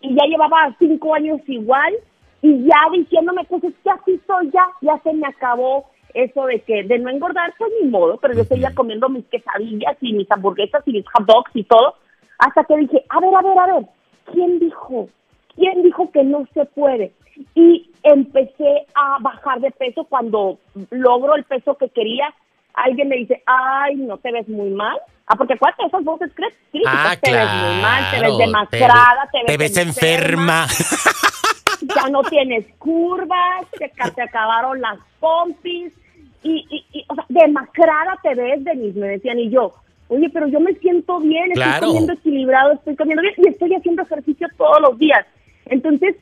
y 0.01 0.15
ya 0.15 0.27
llevaba 0.27 0.75
cinco 0.79 1.15
años 1.15 1.41
igual 1.47 1.95
y 2.43 2.65
ya 2.65 2.77
diciéndome, 2.93 3.45
pues 3.45 3.65
es 3.65 3.75
que 3.83 3.91
así 3.91 4.21
soy 4.27 4.51
ya, 4.51 4.67
ya 4.83 4.99
se 5.03 5.13
me 5.13 5.27
acabó 5.27 5.87
eso 6.13 6.45
de 6.47 6.61
que 6.61 6.85
de 6.85 6.99
no 6.99 7.11
engordar, 7.11 7.55
pues 7.59 7.73
ni 7.83 7.89
modo, 7.89 8.19
pero 8.19 8.35
yo 8.35 8.45
seguía 8.45 8.75
comiendo 8.75 9.09
mis 9.09 9.25
quesadillas 9.27 9.97
y 10.01 10.13
mis 10.13 10.31
hamburguesas 10.31 10.83
y 10.87 10.93
mis 10.93 11.07
hot 11.09 11.27
dogs 11.27 11.51
y 11.55 11.65
todo, 11.65 11.95
hasta 12.39 12.65
que 12.65 12.77
dije, 12.77 13.05
a 13.09 13.21
ver, 13.21 13.35
a 13.35 13.43
ver, 13.43 13.59
a 13.59 13.67
ver, 13.67 13.87
¿quién 14.33 14.59
dijo? 14.59 15.09
¿Quién 15.57 15.83
dijo 15.83 16.11
que 16.11 16.23
no 16.23 16.47
se 16.53 16.65
puede? 16.67 17.13
Y 17.55 17.91
empecé 18.03 18.87
a 18.95 19.19
bajar 19.21 19.61
de 19.61 19.71
peso 19.71 20.05
cuando 20.05 20.59
logro 20.91 21.37
el 21.37 21.45
peso 21.45 21.77
que 21.77 21.89
quería 21.89 22.33
alguien 22.75 23.09
me 23.09 23.17
dice, 23.17 23.43
ay, 23.47 23.97
no 23.97 24.19
te 24.19 24.33
ves 24.33 24.49
muy 24.49 24.71
mal. 24.71 24.99
Ah, 25.27 25.37
porque 25.37 25.55
acuérdate, 25.55 25.87
esas 25.87 26.05
voces 26.05 26.31
críticas, 26.35 26.95
ah, 26.95 27.17
te 27.21 27.31
claro, 27.31 27.51
ves 27.51 27.73
muy 27.73 27.83
mal, 27.83 28.11
te 28.11 28.21
ves 28.21 28.39
demacrada, 28.39 29.29
te, 29.33 29.39
te 29.47 29.57
ves, 29.57 29.73
ves 29.73 29.87
enferma. 29.87 30.65
enferma. 30.65 31.95
ya 31.95 32.09
no 32.11 32.23
tienes 32.25 32.67
curvas, 32.79 33.67
te, 33.79 33.89
te 33.89 34.23
acabaron 34.23 34.81
las 34.81 34.99
pompis, 35.21 35.95
y, 36.43 36.67
y, 36.69 36.99
y, 36.99 37.05
o 37.09 37.15
sea, 37.15 37.25
demacrada 37.29 38.19
te 38.23 38.35
ves, 38.35 38.63
Denise, 38.65 38.99
me 38.99 39.09
decían, 39.09 39.39
y 39.39 39.49
yo, 39.49 39.73
oye, 40.09 40.29
pero 40.29 40.47
yo 40.49 40.61
me 40.61 40.75
siento 40.75 41.19
bien, 41.21 41.53
estoy 41.53 41.63
claro. 41.63 41.87
comiendo 41.87 42.13
equilibrado, 42.13 42.73
estoy 42.73 42.97
comiendo 42.97 43.23
bien, 43.23 43.35
y 43.39 43.49
estoy 43.49 43.75
haciendo 43.75 44.03
ejercicio 44.03 44.47
todos 44.59 44.81
los 44.83 44.99
días. 44.99 45.25
Entonces, 45.67 46.17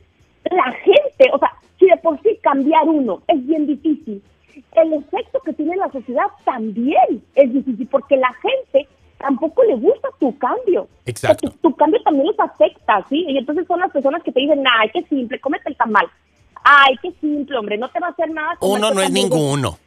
la 0.44 0.71
gente, 0.73 1.30
o 1.32 1.38
sea, 1.38 1.52
si 1.78 1.87
de 1.87 1.97
por 1.97 2.21
sí 2.23 2.38
cambiar 2.40 2.85
uno 2.85 3.23
es 3.26 3.44
bien 3.44 3.66
difícil, 3.66 4.23
el 4.73 4.92
efecto 4.94 5.40
que 5.44 5.52
tiene 5.52 5.76
la 5.76 5.90
sociedad 5.90 6.26
también 6.44 7.23
es 7.35 7.52
difícil 7.52 7.87
porque 7.88 8.16
la 8.16 8.32
gente 8.35 8.88
tampoco 9.18 9.62
le 9.64 9.76
gusta 9.76 10.09
tu 10.18 10.37
cambio. 10.38 10.88
Exacto. 11.06 11.50
Tu, 11.50 11.59
tu, 11.59 11.76
cambio 11.76 12.02
también 12.02 12.26
les 12.26 12.40
afecta, 12.40 13.04
¿sí? 13.09 13.25
Y 13.28 13.38
entonces 13.38 13.66
son 13.66 13.80
las 13.80 13.90
personas 13.90 14.23
que 14.23 14.32
te 14.32 14.40
dicen, 14.40 14.62
ay, 14.66 14.90
qué 14.92 15.02
simple, 15.04 15.40
cómete 15.40 15.71
el 15.71 15.76
tamal. 15.76 16.06
Ay, 16.64 16.97
qué 17.02 17.12
simple, 17.21 17.56
hombre, 17.56 17.78
no 17.78 17.88
te 17.90 18.00
va 18.00 18.09
a 18.09 18.11
hacer 18.11 18.30
nada. 18.30 18.56
Uno 18.61 18.92
no 18.92 19.00
es 19.00 19.11
ninguno. 19.11 19.78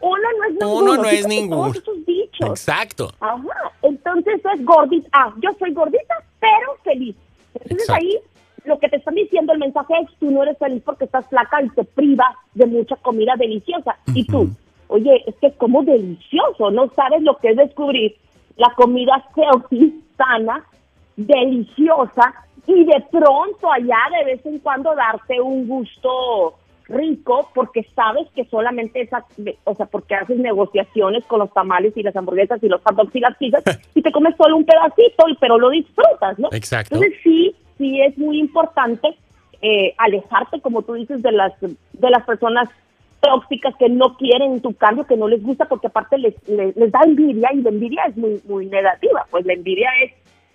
Uno 0.00 0.28
no 0.36 0.44
es 0.44 0.52
ninguno. 0.52 0.80
Uno 0.80 0.96
no 0.96 1.08
es 1.08 1.28
ninguno. 1.28 1.62
Todos 1.62 1.76
esos 1.76 2.06
dichos. 2.06 2.48
Exacto. 2.48 3.12
Ajá. 3.20 3.72
Entonces 3.82 4.40
es 4.52 4.64
gordita. 4.64 5.08
Ah, 5.12 5.32
yo 5.40 5.50
soy 5.58 5.72
gordita, 5.72 6.14
pero 6.40 6.76
feliz. 6.82 7.14
Entonces 7.54 7.88
Exacto. 7.88 8.04
ahí 8.04 8.18
lo 8.64 8.78
que 8.78 8.88
te 8.88 8.96
están 8.96 9.14
diciendo 9.14 9.52
el 9.52 9.58
mensaje 9.58 9.94
es 10.02 10.10
tú 10.18 10.30
no 10.30 10.42
eres 10.42 10.58
feliz 10.58 10.82
porque 10.84 11.04
estás 11.04 11.26
flaca 11.28 11.62
y 11.62 11.68
te 11.70 11.84
privas 11.84 12.34
de 12.54 12.66
mucha 12.66 12.96
comida 12.96 13.34
deliciosa. 13.36 13.96
Uh 14.06 14.10
-huh. 14.10 14.16
Y 14.16 14.24
tú, 14.26 14.48
oye, 14.88 15.24
es 15.26 15.34
que 15.36 15.52
como 15.52 15.82
delicioso, 15.82 16.70
no 16.70 16.88
sabes 16.90 17.22
lo 17.22 17.36
que 17.38 17.50
es 17.50 17.56
descubrir 17.56 18.16
la 18.56 18.72
comida 18.74 19.24
healthy, 19.34 20.02
sana, 20.16 20.64
deliciosa 21.16 22.34
y 22.66 22.84
de 22.84 23.04
pronto 23.10 23.72
allá 23.72 23.98
de 24.18 24.24
vez 24.24 24.46
en 24.46 24.58
cuando 24.60 24.94
darte 24.94 25.40
un 25.40 25.66
gusto 25.66 26.54
rico 26.92 27.50
porque 27.54 27.86
sabes 27.94 28.28
que 28.34 28.44
solamente 28.44 29.00
esa, 29.00 29.24
o 29.64 29.74
sea, 29.74 29.86
porque 29.86 30.14
haces 30.14 30.38
negociaciones 30.38 31.24
con 31.24 31.40
los 31.40 31.52
tamales 31.52 31.96
y 31.96 32.02
las 32.02 32.14
hamburguesas 32.14 32.62
y 32.62 32.68
los 32.68 32.82
hot 32.82 32.94
dogs 32.94 33.14
y 33.16 33.20
las 33.20 33.36
pizzas 33.36 33.64
y 33.94 34.02
te 34.02 34.12
comes 34.12 34.36
solo 34.36 34.56
un 34.56 34.64
pedacito, 34.64 35.24
pero 35.40 35.58
lo 35.58 35.70
disfrutas, 35.70 36.38
¿no? 36.38 36.48
Exacto. 36.52 36.94
Entonces 36.94 37.18
sí, 37.22 37.54
sí 37.78 38.00
es 38.00 38.16
muy 38.18 38.38
importante 38.38 39.16
eh, 39.60 39.94
alejarte, 39.98 40.60
como 40.60 40.82
tú 40.82 40.94
dices, 40.94 41.22
de 41.22 41.32
las 41.32 41.52
de 41.60 42.10
las 42.10 42.24
personas 42.24 42.68
tóxicas 43.20 43.74
que 43.78 43.88
no 43.88 44.16
quieren 44.16 44.60
tu 44.60 44.74
cambio, 44.74 45.06
que 45.06 45.16
no 45.16 45.28
les 45.28 45.42
gusta, 45.42 45.66
porque 45.66 45.86
aparte 45.86 46.18
les, 46.18 46.34
les, 46.48 46.76
les 46.76 46.90
da 46.90 47.00
envidia 47.04 47.50
y 47.52 47.62
la 47.62 47.70
envidia 47.70 48.02
es 48.08 48.16
muy 48.16 48.40
muy 48.46 48.66
negativa. 48.66 49.24
Pues 49.30 49.46
la 49.46 49.52
envidia 49.52 49.88
es, 50.04 50.12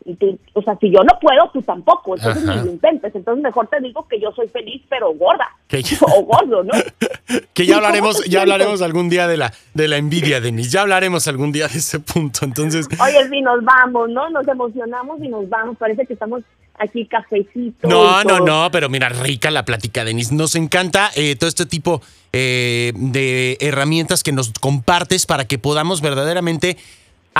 y 0.07 0.15
tú, 0.15 0.39
o 0.53 0.61
sea, 0.61 0.77
si 0.79 0.89
yo 0.89 0.99
no 1.03 1.19
puedo, 1.19 1.49
tú 1.51 1.61
tampoco, 1.61 2.15
entonces 2.15 2.45
ni 2.45 2.55
lo 2.55 2.71
intentes. 2.71 3.13
Entonces 3.13 3.43
mejor 3.43 3.67
te 3.67 3.81
digo 3.81 4.07
que 4.07 4.19
yo 4.21 4.31
soy 4.31 4.47
feliz, 4.47 4.81
pero 4.89 5.13
gorda. 5.13 5.49
Ya... 5.69 5.79
O 6.17 6.23
gordo, 6.23 6.63
¿no? 6.63 6.71
que 7.53 7.65
ya 7.65 7.75
hablaremos, 7.75 8.23
ya 8.23 8.41
hablaremos 8.41 8.81
algún 8.81 9.09
día 9.09 9.27
de 9.27 9.35
la, 9.35 9.53
de 9.73 9.89
la 9.89 9.97
envidia, 9.97 10.39
Denis. 10.39 10.71
Ya 10.71 10.81
hablaremos 10.81 11.27
algún 11.27 11.51
día 11.51 11.67
de 11.67 11.77
ese 11.77 11.99
punto. 11.99 12.45
Entonces. 12.45 12.87
Oye, 12.99 13.27
si 13.29 13.41
nos 13.41 13.61
vamos, 13.65 14.09
¿no? 14.09 14.29
Nos 14.29 14.47
emocionamos 14.47 15.21
y 15.21 15.27
nos 15.27 15.49
vamos. 15.49 15.75
Parece 15.77 16.05
que 16.05 16.13
estamos 16.13 16.43
aquí 16.79 17.05
cafecito. 17.05 17.89
No, 17.89 18.23
no, 18.23 18.39
no, 18.39 18.69
pero 18.71 18.87
mira, 18.87 19.09
rica 19.09 19.51
la 19.51 19.65
plática, 19.65 20.05
Denis. 20.05 20.31
Nos 20.31 20.55
encanta 20.55 21.11
eh, 21.15 21.35
todo 21.35 21.49
este 21.49 21.65
tipo 21.65 22.01
eh, 22.31 22.93
de 22.95 23.57
herramientas 23.59 24.23
que 24.23 24.31
nos 24.31 24.53
compartes 24.53 25.25
para 25.25 25.45
que 25.45 25.59
podamos 25.59 26.01
verdaderamente 26.01 26.77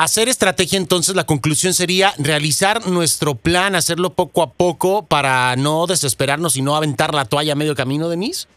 hacer 0.04 0.30
estrategia, 0.30 0.77
entonces 0.77 1.16
la 1.16 1.25
conclusión 1.25 1.74
sería 1.74 2.13
realizar 2.20 2.88
nuestro 2.88 3.34
plan, 3.34 3.75
hacerlo 3.75 4.12
poco 4.12 4.44
a 4.44 4.51
poco 4.51 5.04
para 5.04 5.56
no 5.56 5.88
desesperarnos 5.88 6.56
y 6.56 6.62
no 6.62 6.75
aventar 6.75 7.16
la 7.16 7.25
toalla 7.25 7.54
a 7.54 7.56
medio 7.56 7.75
camino, 7.75 8.08
Denise. 8.08 8.48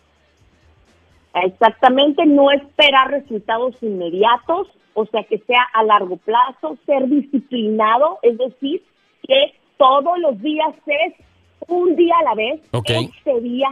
Exactamente, 1.34 2.26
no 2.26 2.50
esperar 2.50 3.10
resultados 3.10 3.74
inmediatos, 3.80 4.68
o 4.92 5.06
sea, 5.06 5.22
que 5.24 5.38
sea 5.38 5.62
a 5.72 5.82
largo 5.82 6.18
plazo, 6.18 6.76
ser 6.84 7.08
disciplinado, 7.08 8.18
es 8.22 8.36
decir, 8.36 8.82
que 9.26 9.54
todos 9.78 10.18
los 10.18 10.38
días 10.42 10.74
es 10.86 11.14
un 11.68 11.96
día 11.96 12.14
a 12.20 12.24
la 12.24 12.34
vez, 12.34 12.60
este 12.70 13.40
día, 13.40 13.68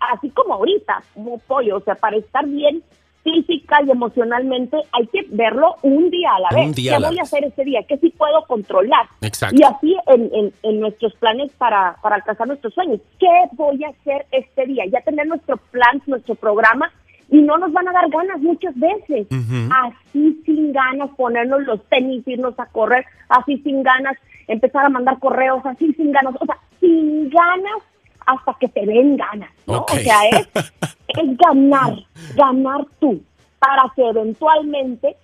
así 0.00 0.28
como 0.30 0.54
ahorita, 0.54 1.02
como 1.14 1.38
pollo, 1.38 1.78
o 1.78 1.80
sea, 1.80 1.94
para 1.94 2.18
estar 2.18 2.44
bien 2.46 2.82
física 3.22 3.78
y 3.86 3.90
emocionalmente 3.90 4.76
hay 4.92 5.06
que 5.08 5.26
verlo 5.30 5.76
un 5.82 6.10
día 6.10 6.30
a 6.34 6.40
la 6.40 6.48
vez. 6.50 6.74
¿Qué 6.74 6.98
voy 6.98 7.18
a 7.18 7.22
hacer 7.22 7.44
este 7.44 7.64
día? 7.64 7.82
¿Qué 7.88 7.96
sí 7.98 8.10
puedo 8.10 8.44
controlar? 8.46 9.06
Exacto. 9.20 9.56
Y 9.58 9.62
así 9.62 9.96
en, 10.06 10.52
en, 10.62 10.80
nuestros 10.80 11.14
planes 11.14 11.52
para, 11.52 11.96
para 12.02 12.16
alcanzar 12.16 12.46
nuestros 12.46 12.74
sueños. 12.74 13.00
¿Qué 13.18 13.28
voy 13.52 13.82
a 13.84 13.90
hacer 13.90 14.26
este 14.32 14.66
día? 14.66 14.84
Ya 14.86 15.00
tener 15.02 15.26
nuestro 15.26 15.56
plan, 15.56 16.02
nuestro 16.06 16.34
programa 16.34 16.90
y 17.30 17.40
no 17.40 17.56
nos 17.58 17.72
van 17.72 17.88
a 17.88 17.92
dar 17.92 18.10
ganas 18.10 18.40
muchas 18.40 18.74
veces. 18.78 19.26
Así 19.30 20.42
sin 20.44 20.72
ganas 20.72 21.10
ponernos 21.16 21.62
los 21.62 21.82
tenis, 21.88 22.26
irnos 22.26 22.58
a 22.58 22.66
correr, 22.66 23.06
así 23.28 23.58
sin 23.58 23.82
ganas 23.82 24.16
empezar 24.48 24.84
a 24.84 24.90
mandar 24.90 25.18
correos, 25.18 25.64
así 25.64 25.92
sin 25.94 26.12
ganas, 26.12 26.34
o 26.38 26.44
sea, 26.44 26.58
sin 26.80 27.30
ganas 27.30 27.91
hasta 28.26 28.54
que 28.60 28.68
te 28.68 28.86
den 28.86 29.16
ganas, 29.16 29.50
¿no? 29.66 29.82
O 29.82 29.96
sea, 29.96 30.28
es, 30.30 30.48
es 31.08 31.36
ganar, 31.36 31.96
ganar 32.34 32.86
tú, 33.00 33.20
para 33.58 33.92
que 33.94 34.08
eventualmente 34.08 35.16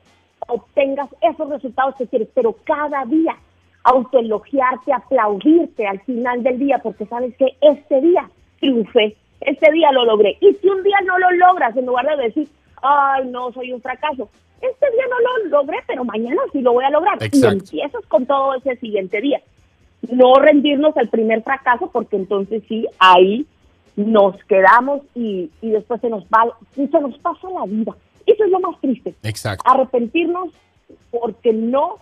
obtengas 0.49 1.09
esos 1.21 1.49
resultados 1.49 1.95
que 1.97 2.07
quieres, 2.07 2.29
pero 2.35 2.57
cada 2.65 3.05
día 3.05 3.37
autoelogiarte, 3.85 4.93
aplaudirte 4.93 5.87
al 5.87 6.01
final 6.01 6.43
del 6.43 6.59
día, 6.59 6.79
porque 6.79 7.07
sabes 7.07 7.35
que 7.37 7.57
este 7.61 8.01
día 8.01 8.29
triunfé, 8.61 9.17
este 9.41 9.73
día 9.73 9.93
lo 9.93 10.05
logré. 10.05 10.37
Y 10.41 10.55
si 10.55 10.69
un 10.69 10.83
día 10.83 10.99
no 11.07 11.19
lo 11.19 11.31
logras, 11.33 11.77
en 11.77 11.87
lugar 11.87 12.07
de 12.17 12.25
decir, 12.25 12.49
ay, 12.83 13.27
no, 13.27 13.53
soy 13.53 13.73
un 13.73 13.81
fracaso, 13.81 14.29
este 14.61 14.91
día 14.91 15.05
no 15.09 15.21
lo 15.21 15.59
logré, 15.59 15.79
pero 15.87 16.05
mañana 16.05 16.43
sí 16.53 16.61
lo 16.61 16.73
voy 16.73 16.85
a 16.85 16.91
lograr. 16.91 17.19
Y 17.33 17.47
empiezas 17.47 18.05
con 18.07 18.27
todo 18.27 18.55
ese 18.57 18.77
siguiente 18.77 19.21
día. 19.21 19.41
No 20.03 20.35
rendirnos 20.37 20.97
al 20.97 21.09
primer 21.09 21.43
fracaso, 21.43 21.91
porque 21.93 22.17
entonces 22.17 22.63
sí, 22.69 22.87
ahí 22.99 23.47
nos 23.97 24.37
quedamos 24.45 25.03
y, 25.15 25.51
y 25.61 25.71
después 25.71 26.01
se 26.01 26.09
nos 26.09 26.25
va, 26.25 26.57
y 26.77 26.87
se 26.87 27.01
nos 27.01 27.19
pasa 27.19 27.49
la 27.51 27.65
vida. 27.67 27.95
Eso 28.27 28.45
es 28.45 28.51
lo 28.51 28.61
más 28.61 28.81
triste. 28.81 29.15
Exacto. 29.23 29.65
Arrepentirnos 29.69 30.51
porque 31.11 31.53
no 31.53 31.97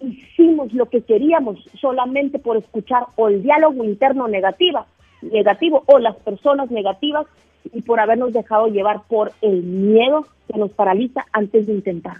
hicimos 0.00 0.72
lo 0.72 0.86
que 0.86 1.02
queríamos 1.02 1.58
solamente 1.80 2.38
por 2.38 2.56
escuchar 2.56 3.06
o 3.16 3.28
el 3.28 3.42
diálogo 3.42 3.84
interno 3.84 4.28
negativa, 4.28 4.86
negativo 5.22 5.82
o 5.86 5.98
las 5.98 6.16
personas 6.16 6.70
negativas 6.70 7.26
y 7.72 7.82
por 7.82 8.00
habernos 8.00 8.32
dejado 8.32 8.68
llevar 8.68 9.02
por 9.08 9.32
el 9.42 9.62
miedo 9.62 10.26
que 10.50 10.58
nos 10.58 10.70
paraliza 10.72 11.26
antes 11.32 11.66
de 11.66 11.74
intentar. 11.74 12.16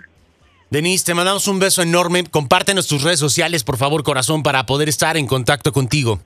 Denise, 0.70 1.04
te 1.04 1.14
mandamos 1.14 1.48
un 1.48 1.58
beso 1.58 1.82
enorme. 1.82 2.24
Compártenos 2.30 2.86
tus 2.86 3.02
redes 3.02 3.18
sociales, 3.18 3.64
por 3.64 3.76
favor, 3.76 4.04
corazón, 4.04 4.44
para 4.44 4.66
poder 4.66 4.88
estar 4.88 5.16
en 5.16 5.26
contacto 5.26 5.72
contigo. 5.72 6.20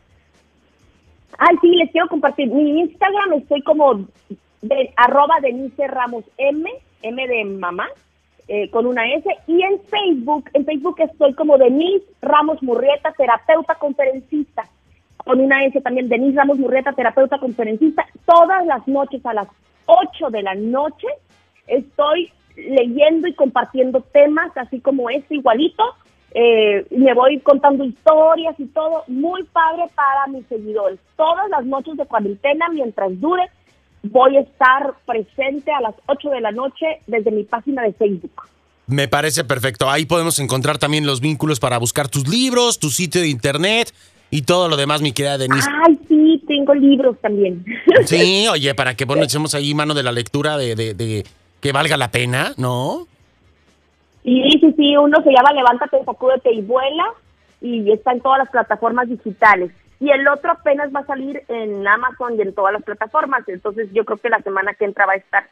Ay, 1.38 1.56
sí, 1.62 1.68
les 1.76 1.90
quiero 1.90 2.08
compartir. 2.08 2.48
Mi 2.48 2.80
Instagram 2.80 3.32
estoy 3.34 3.62
como 3.62 4.06
de, 4.60 4.92
arroba 4.96 5.36
Denise 5.40 5.86
Ramos 5.86 6.24
M, 6.36 6.70
M 7.00 7.26
de 7.26 7.44
mamá, 7.44 7.88
eh, 8.48 8.68
con 8.68 8.86
una 8.86 9.10
S. 9.14 9.26
Y 9.46 9.62
en 9.62 9.80
Facebook, 9.90 10.50
en 10.52 10.66
Facebook 10.66 10.96
estoy 11.00 11.32
como 11.32 11.56
Denise 11.56 12.04
Ramos 12.20 12.62
Murrieta, 12.62 13.12
terapeuta 13.12 13.76
conferencista 13.76 14.68
con 15.24 15.40
una 15.40 15.64
S 15.64 15.80
también, 15.80 16.08
Denise 16.08 16.36
Ramos 16.36 16.58
Murreta, 16.58 16.92
terapeuta 16.92 17.38
conferencista. 17.38 18.06
Todas 18.26 18.66
las 18.66 18.86
noches 18.86 19.24
a 19.24 19.32
las 19.32 19.48
8 19.86 20.30
de 20.30 20.42
la 20.42 20.54
noche 20.54 21.06
estoy 21.66 22.30
leyendo 22.56 23.26
y 23.28 23.34
compartiendo 23.34 24.00
temas, 24.12 24.50
así 24.56 24.80
como 24.80 25.10
este 25.10 25.36
igualito. 25.36 25.82
Eh, 26.36 26.86
me 26.90 27.14
voy 27.14 27.38
contando 27.40 27.84
historias 27.84 28.58
y 28.58 28.66
todo, 28.66 29.04
muy 29.06 29.44
padre 29.44 29.84
para 29.94 30.26
mis 30.26 30.46
seguidores. 30.48 30.98
Todas 31.16 31.48
las 31.50 31.64
noches 31.64 31.96
de 31.96 32.06
cuarentena, 32.06 32.68
mientras 32.70 33.20
dure, 33.20 33.44
voy 34.02 34.36
a 34.36 34.40
estar 34.40 34.94
presente 35.06 35.72
a 35.72 35.80
las 35.80 35.94
8 36.06 36.30
de 36.30 36.40
la 36.40 36.50
noche 36.50 36.86
desde 37.06 37.30
mi 37.30 37.44
página 37.44 37.82
de 37.82 37.92
Facebook. 37.92 38.32
Me 38.86 39.08
parece 39.08 39.44
perfecto. 39.44 39.88
Ahí 39.88 40.04
podemos 40.04 40.38
encontrar 40.40 40.78
también 40.78 41.06
los 41.06 41.20
vínculos 41.20 41.58
para 41.60 41.78
buscar 41.78 42.08
tus 42.08 42.28
libros, 42.28 42.78
tu 42.78 42.90
sitio 42.90 43.22
de 43.22 43.28
internet, 43.28 43.92
y 44.30 44.42
todo 44.42 44.68
lo 44.68 44.76
demás, 44.76 45.00
mi 45.00 45.12
querida 45.12 45.38
Denise. 45.38 45.68
Ay, 45.86 45.98
sí, 46.08 46.42
tengo 46.46 46.74
libros 46.74 47.16
también. 47.20 47.64
Sí, 48.04 48.46
oye, 48.50 48.74
para 48.74 48.96
que 48.96 49.04
bueno, 49.04 49.22
echemos 49.22 49.54
ahí 49.54 49.72
mano 49.74 49.94
de 49.94 50.02
la 50.02 50.10
lectura 50.10 50.56
de, 50.58 50.74
de, 50.74 51.24
que 51.64 51.72
valga 51.72 51.96
la 51.96 52.10
pena, 52.10 52.52
¿no? 52.58 53.06
Sí, 54.22 54.50
sí, 54.60 54.74
sí, 54.76 54.96
uno 54.98 55.22
se 55.22 55.30
llama 55.30 55.54
Levántate, 55.54 56.04
sacúdete 56.04 56.52
y 56.52 56.60
vuela 56.60 57.06
y 57.62 57.90
está 57.90 58.12
en 58.12 58.20
todas 58.20 58.40
las 58.40 58.50
plataformas 58.50 59.08
digitales. 59.08 59.72
Y 59.98 60.10
el 60.10 60.28
otro 60.28 60.52
apenas 60.52 60.94
va 60.94 61.00
a 61.00 61.06
salir 61.06 61.42
en 61.48 61.88
Amazon 61.88 62.36
y 62.36 62.42
en 62.42 62.54
todas 62.54 62.74
las 62.74 62.82
plataformas, 62.82 63.48
entonces 63.48 63.88
yo 63.94 64.04
creo 64.04 64.18
que 64.18 64.28
la 64.28 64.42
semana 64.42 64.74
que 64.74 64.84
entra 64.84 65.06
va 65.06 65.14
a 65.14 65.16
estar 65.16 65.48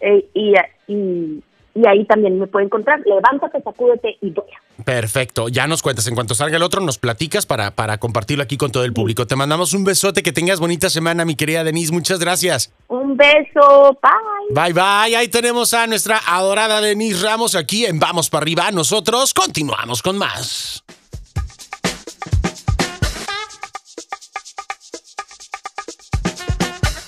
eh, 0.00 0.24
y, 0.32 0.54
y 0.86 1.42
y 1.74 1.86
ahí 1.86 2.04
también 2.04 2.38
me 2.38 2.46
puede 2.46 2.66
encontrar. 2.66 3.00
Levántate, 3.04 3.62
sacúdete 3.62 4.16
y 4.20 4.30
doy. 4.30 4.44
Perfecto, 4.84 5.48
ya 5.48 5.66
nos 5.66 5.82
cuentas. 5.82 6.06
En 6.06 6.14
cuanto 6.14 6.34
salga 6.34 6.56
el 6.56 6.62
otro, 6.62 6.80
nos 6.80 6.98
platicas 6.98 7.46
para, 7.46 7.70
para 7.70 7.98
compartirlo 7.98 8.42
aquí 8.42 8.56
con 8.56 8.72
todo 8.72 8.84
el 8.84 8.92
público. 8.92 9.26
Te 9.26 9.36
mandamos 9.36 9.72
un 9.74 9.84
besote, 9.84 10.22
que 10.22 10.32
tengas 10.32 10.60
bonita 10.60 10.90
semana, 10.90 11.24
mi 11.24 11.36
querida 11.36 11.64
Denise. 11.64 11.92
Muchas 11.92 12.18
gracias. 12.18 12.72
Un 12.88 13.16
beso, 13.16 13.98
bye. 14.02 14.72
Bye, 14.72 14.72
bye. 14.72 15.16
Ahí 15.16 15.28
tenemos 15.28 15.72
a 15.74 15.86
nuestra 15.86 16.20
adorada 16.26 16.80
Denise 16.80 17.24
Ramos 17.24 17.54
aquí 17.54 17.86
en 17.86 17.98
Vamos 17.98 18.28
para 18.30 18.44
arriba. 18.44 18.70
Nosotros 18.70 19.32
continuamos 19.34 20.02
con 20.02 20.18
más. 20.18 20.84